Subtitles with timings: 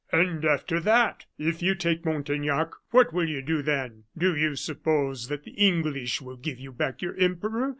[0.11, 1.27] "And after that!
[1.37, 4.05] If you take Montaignac, what will you do then?
[4.17, 7.69] Do you suppose that the English will give you back your Emperor?